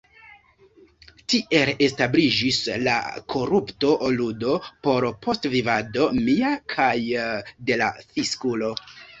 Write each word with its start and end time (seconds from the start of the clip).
Tiel 1.33 1.71
establiĝis 1.87 2.57
la 2.87 2.95
korupto-ludo, 3.33 4.55
por 4.89 5.07
postvivado 5.27 6.09
mia 6.31 6.57
kaj 6.75 6.91
de 7.71 7.79
la 7.85 7.93
fiskulo! 8.09 8.77